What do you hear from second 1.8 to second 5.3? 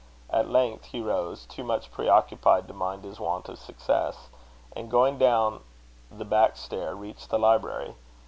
preoccupied to mind his want of success; and, going